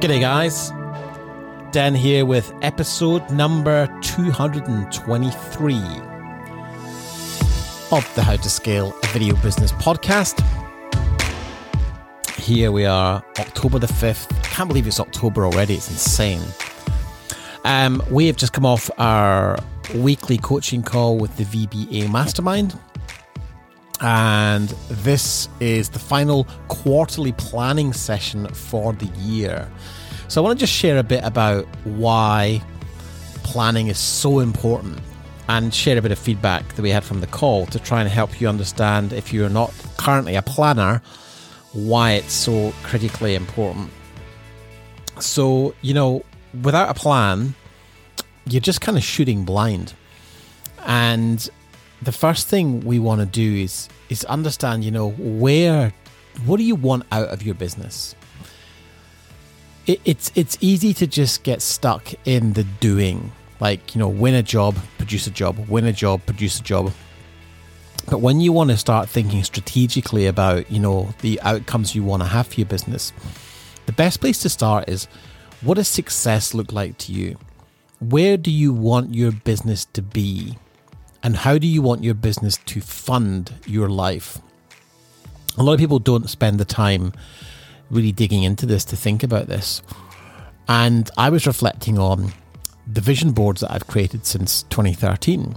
[0.00, 0.70] G'day, guys.
[1.72, 5.74] Dan here with episode number 223
[7.90, 10.44] of the How to Scale a Video Business podcast.
[12.36, 14.28] Here we are, October the 5th.
[14.42, 16.42] Can't believe it's October already, it's insane.
[17.64, 19.56] Um, we have just come off our
[19.94, 22.78] weekly coaching call with the VBA Mastermind.
[24.00, 29.70] And this is the final quarterly planning session for the year.
[30.28, 32.62] So I want to just share a bit about why
[33.44, 34.98] planning is so important
[35.48, 38.08] and share a bit of feedback that we had from the call to try and
[38.08, 41.02] help you understand if you're not currently a planner,
[41.72, 43.90] why it's so critically important.
[45.20, 46.24] So, you know,
[46.62, 47.54] without a plan,
[48.46, 49.94] you're just kind of shooting blind.
[50.86, 51.48] And
[52.02, 55.92] the first thing we want to do is is understand, you know, where
[56.46, 58.14] what do you want out of your business?
[59.86, 64.34] It, it's it's easy to just get stuck in the doing, like you know, win
[64.34, 66.92] a job, produce a job, win a job, produce a job.
[68.10, 72.22] But when you want to start thinking strategically about, you know, the outcomes you want
[72.22, 73.12] to have for your business,
[73.86, 75.08] the best place to start is
[75.62, 77.38] what does success look like to you?
[78.00, 80.58] Where do you want your business to be?
[81.24, 84.38] And how do you want your business to fund your life?
[85.56, 87.14] A lot of people don't spend the time
[87.90, 89.80] really digging into this to think about this.
[90.68, 92.34] And I was reflecting on
[92.86, 95.56] the vision boards that I've created since 2013.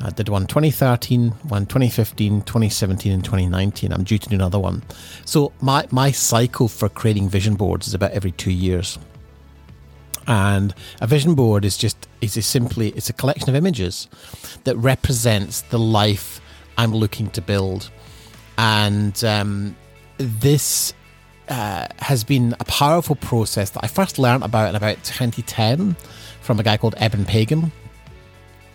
[0.00, 3.92] I did one 2013, one 2015, 2017, and 2019.
[3.92, 4.82] I'm due to do another one.
[5.24, 8.98] So my, my cycle for creating vision boards is about every two years.
[10.26, 14.08] And a vision board is just is simply it's a collection of images
[14.64, 16.40] that represents the life
[16.78, 17.90] I'm looking to build.
[18.56, 19.76] And um,
[20.16, 20.94] this
[21.48, 25.96] uh, has been a powerful process that I first learned about in about 2010
[26.40, 27.72] from a guy called Eben Pagan,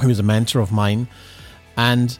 [0.00, 1.08] who is a mentor of mine.
[1.76, 2.18] And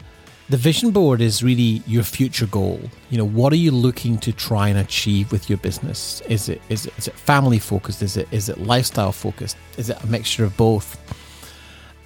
[0.51, 2.81] the vision board is really your future goal.
[3.09, 6.21] You know, what are you looking to try and achieve with your business?
[6.29, 8.03] Is it is it, is it family focused?
[8.03, 9.57] Is it is it lifestyle focused?
[9.79, 10.99] Is it a mixture of both?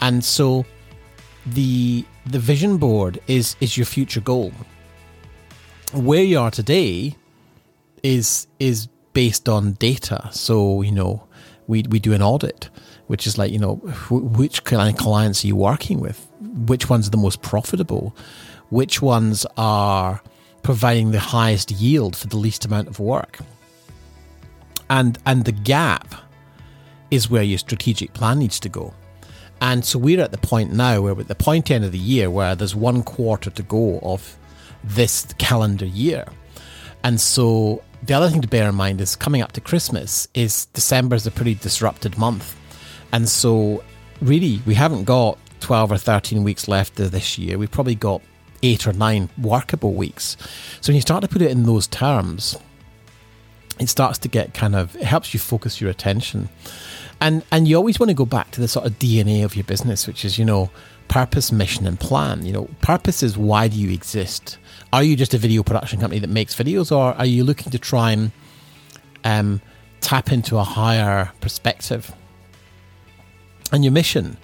[0.02, 0.66] And so
[1.46, 4.52] the the vision board is is your future goal.
[5.94, 7.16] Where you are today
[8.02, 10.28] is is based on data.
[10.32, 11.26] So, you know,
[11.66, 12.68] we we do an audit,
[13.06, 13.76] which is like, you know,
[14.10, 16.30] which kind of clients are you working with?
[16.66, 18.14] Which ones are the most profitable,
[18.70, 20.22] which ones are
[20.62, 23.38] providing the highest yield for the least amount of work.
[24.90, 26.14] And and the gap
[27.10, 28.94] is where your strategic plan needs to go.
[29.60, 31.98] And so we're at the point now where we're at the point end of the
[31.98, 34.36] year where there's one quarter to go of
[34.82, 36.26] this calendar year.
[37.02, 40.66] And so the other thing to bear in mind is coming up to Christmas is
[40.66, 42.56] December is a pretty disrupted month.
[43.12, 43.82] And so
[44.20, 47.56] really we haven't got 12 or 13 weeks left of this year.
[47.56, 48.20] We've probably got
[48.62, 50.36] eight or nine workable weeks.
[50.82, 52.58] So when you start to put it in those terms,
[53.80, 56.50] it starts to get kind of, it helps you focus your attention.
[57.18, 59.64] And, and you always want to go back to the sort of DNA of your
[59.64, 60.68] business, which is, you know,
[61.08, 62.44] purpose, mission, and plan.
[62.44, 64.58] You know, purpose is why do you exist?
[64.92, 67.78] Are you just a video production company that makes videos, or are you looking to
[67.78, 68.32] try and
[69.24, 69.62] um,
[70.02, 72.14] tap into a higher perspective?
[73.72, 74.36] And your mission,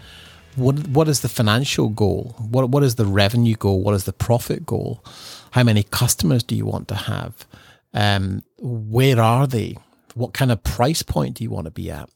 [0.60, 2.36] what what is the financial goal?
[2.38, 3.80] What what is the revenue goal?
[3.82, 5.04] What is the profit goal?
[5.52, 7.46] How many customers do you want to have?
[7.92, 9.76] Um, where are they?
[10.14, 12.08] What kind of price point do you want to be at?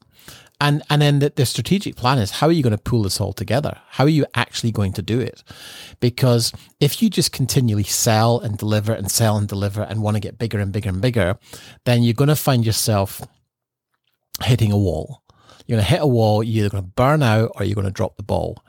[0.61, 3.19] And and then the, the strategic plan is how are you going to pull this
[3.19, 3.77] all together?
[3.89, 5.43] How are you actually going to do it?
[5.99, 10.21] Because if you just continually sell and deliver and sell and deliver and want to
[10.21, 11.37] get bigger and bigger and bigger,
[11.83, 13.27] then you're going to find yourself
[14.43, 15.21] hitting a wall
[15.65, 17.85] you're going to hit a wall, you're either going to burn out or you're going
[17.85, 18.63] to drop the ball.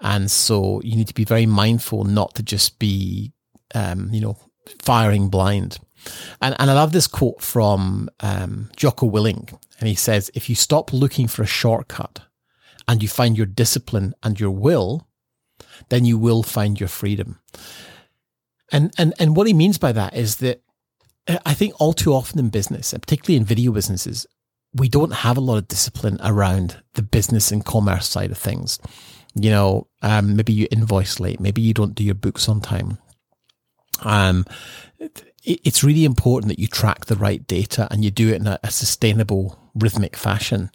[0.00, 3.32] And so you need to be very mindful not to just be,
[3.74, 4.36] um, you know,
[4.82, 5.78] firing blind.
[6.40, 9.58] And, and I love this quote from um, Jocko Willink.
[9.78, 12.20] And he says, if you stop looking for a shortcut
[12.86, 15.08] and you find your discipline and your will,
[15.88, 17.40] then you will find your freedom.
[18.70, 20.62] And, and, and what he means by that is that
[21.46, 24.26] I think all too often in business, and particularly in video businesses,
[24.74, 28.78] we don't have a lot of discipline around the business and commerce side of things.
[29.34, 32.98] You know, um, maybe you invoice late, maybe you don't do your books on time.
[34.02, 34.44] Um,
[34.98, 38.46] it, it's really important that you track the right data and you do it in
[38.46, 40.70] a, a sustainable, rhythmic fashion.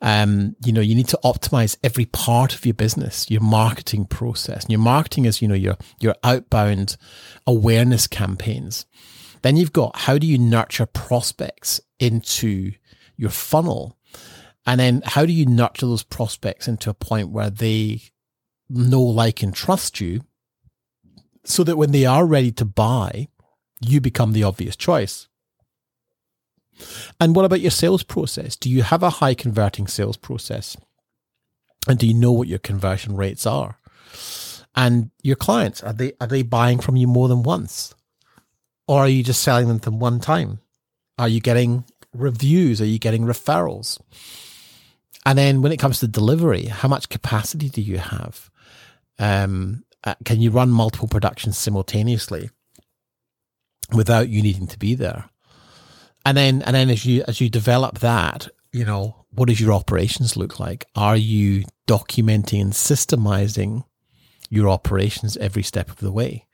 [0.00, 4.64] Um, you know, you need to optimize every part of your business, your marketing process.
[4.64, 6.96] And your marketing is, you know, your your outbound
[7.46, 8.86] awareness campaigns.
[9.42, 12.72] Then you've got how do you nurture prospects into
[13.18, 13.98] your funnel?
[14.64, 18.00] And then how do you nurture those prospects into a point where they
[18.70, 20.22] know, like, and trust you
[21.44, 23.28] so that when they are ready to buy,
[23.80, 25.28] you become the obvious choice?
[27.20, 28.56] And what about your sales process?
[28.56, 30.76] Do you have a high converting sales process?
[31.88, 33.78] And do you know what your conversion rates are?
[34.74, 37.94] And your clients, are they are they buying from you more than once?
[38.86, 40.60] Or are you just selling them to one time?
[41.18, 41.84] Are you getting
[42.18, 42.80] reviews?
[42.80, 44.00] Are you getting referrals?
[45.24, 48.50] And then when it comes to delivery, how much capacity do you have?
[49.18, 52.50] Um, uh, can you run multiple productions simultaneously
[53.92, 55.28] without you needing to be there?
[56.24, 59.72] And then, and then as you as you develop that, you know, what does your
[59.72, 60.86] operations look like?
[60.94, 63.84] Are you documenting and systemizing
[64.50, 66.46] your operations every step of the way?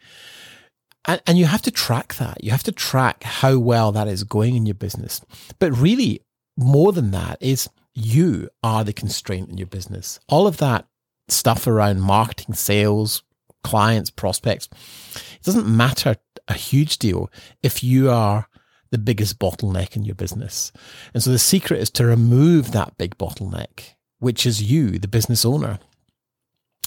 [1.06, 2.42] And, and you have to track that.
[2.42, 5.20] You have to track how well that is going in your business.
[5.58, 6.22] But really,
[6.56, 10.18] more than that is you are the constraint in your business.
[10.28, 10.86] All of that
[11.28, 13.22] stuff around marketing, sales,
[13.62, 14.68] clients, prospects,
[15.14, 16.16] it doesn't matter
[16.48, 17.30] a huge deal
[17.62, 18.48] if you are
[18.90, 20.70] the biggest bottleneck in your business.
[21.12, 25.44] And so the secret is to remove that big bottleneck, which is you, the business
[25.44, 25.78] owner.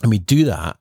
[0.02, 0.78] And we do that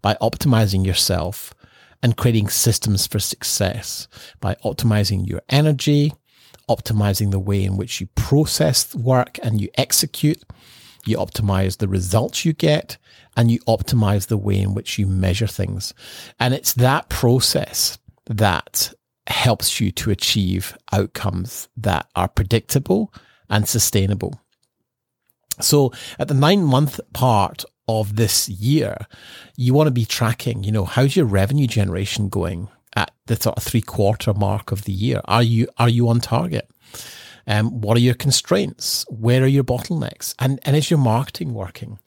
[0.00, 1.54] by optimizing yourself
[2.02, 4.08] and creating systems for success
[4.40, 6.12] by optimizing your energy,
[6.68, 10.42] optimizing the way in which you process work and you execute.
[11.06, 12.96] You optimize the results you get
[13.36, 15.94] and you optimize the way in which you measure things.
[16.38, 18.92] And it's that process that
[19.26, 23.12] helps you to achieve outcomes that are predictable
[23.48, 24.40] and sustainable.
[25.60, 29.06] So at the nine month part of this year,
[29.56, 33.56] you want to be tracking, you know, how's your revenue generation going at the sort
[33.56, 35.20] of three quarter mark of the year?
[35.24, 36.70] Are you, are you on target?
[37.46, 39.04] Um, what are your constraints?
[39.08, 40.34] Where are your bottlenecks?
[40.38, 41.98] And, and is your marketing working?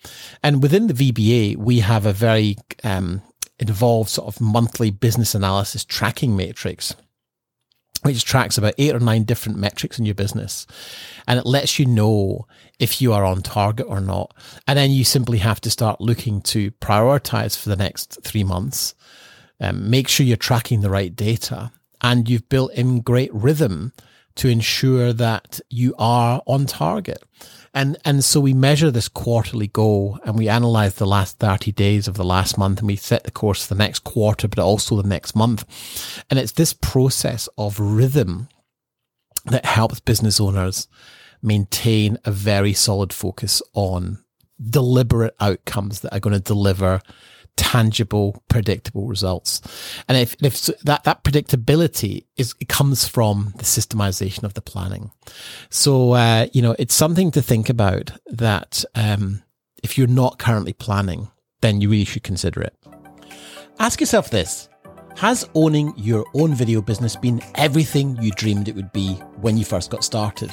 [0.42, 3.22] And within the VBA, we have a very um,
[3.60, 6.96] involved sort of monthly business analysis tracking matrix
[8.02, 10.68] which tracks about eight or nine different metrics in your business.
[11.28, 12.48] And it lets you know
[12.80, 14.34] if you are on target or not.
[14.68, 18.94] And then you simply have to start looking to prioritize for the next three months.
[19.62, 23.94] Um, make sure you're tracking the right data and you've built in great rhythm
[24.36, 27.24] to ensure that you are on target.
[27.74, 32.08] And, and so we measure this quarterly goal and we analyze the last 30 days
[32.08, 35.02] of the last month and we set the course for the next quarter, but also
[35.02, 35.66] the next month.
[36.30, 38.48] And it's this process of rhythm
[39.46, 40.88] that helps business owners
[41.42, 44.20] maintain a very solid focus on
[44.62, 47.02] deliberate outcomes that are going to deliver
[47.56, 49.62] tangible, predictable results.
[50.08, 55.12] And if, if that, that predictability is, it comes from the systemization of the planning.
[55.70, 59.44] So, uh, you know, it's something to think about that, um,
[59.84, 61.30] if you're not currently planning,
[61.62, 62.76] then you really should consider it.
[63.80, 64.70] Ask yourself this.
[65.18, 69.66] Has owning your own video business been everything you dreamed it would be when you
[69.66, 70.52] first got started?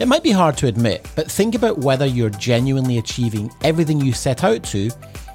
[0.00, 4.12] It might be hard to admit, but think about whether you're genuinely achieving everything you
[4.12, 4.90] set out to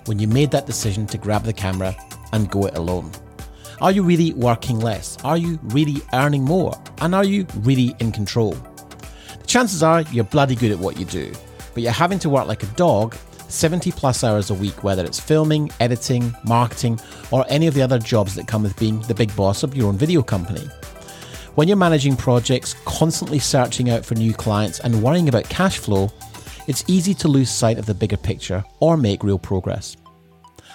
[0.06, 1.96] when you made that decision to grab the camera
[2.34, 3.12] and go it alone?
[3.82, 5.18] Are you really working less?
[5.24, 6.74] Are you really earning more?
[7.00, 8.52] And are you really in control?
[9.40, 11.32] The chances are you're bloody good at what you do,
[11.74, 13.16] but you're having to work like a dog
[13.50, 17.00] 70 plus hours a week, whether it's filming, editing, marketing,
[17.32, 19.88] or any of the other jobs that come with being the big boss of your
[19.88, 20.68] own video company.
[21.56, 26.12] When you're managing projects, constantly searching out for new clients, and worrying about cash flow,
[26.70, 29.98] it's easy to lose sight of the bigger picture or make real progress.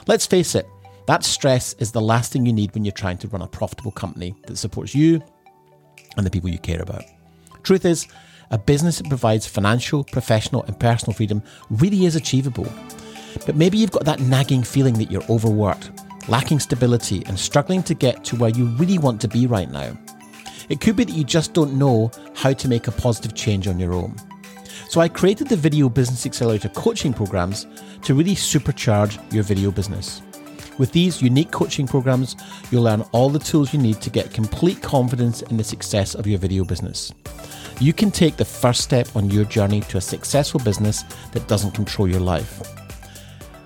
[0.09, 0.67] Let's face it,
[1.07, 3.93] that stress is the last thing you need when you're trying to run a profitable
[3.93, 5.23] company that supports you
[6.17, 7.05] and the people you care about.
[7.63, 8.09] Truth is,
[8.51, 12.67] a business that provides financial, professional, and personal freedom really is achievable.
[13.47, 15.93] But maybe you've got that nagging feeling that you're overworked,
[16.29, 19.97] lacking stability, and struggling to get to where you really want to be right now.
[20.69, 23.79] It could be that you just don't know how to make a positive change on
[23.79, 24.17] your own.
[24.95, 27.67] So I created the Video Business Accelerator coaching programs
[28.03, 30.23] to really supercharge your video business.
[30.79, 32.37] With these unique coaching programs,
[32.71, 36.29] you'll learn all the tools you need to get complete confidence in the success of
[36.29, 37.13] your video business.
[37.81, 41.73] You can take the first step on your journey to a successful business that doesn't
[41.73, 42.63] control your life.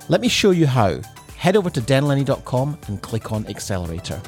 [0.08, 0.98] Let me show you how.
[1.36, 4.18] Head over to denlenny.com and click on Accelerator.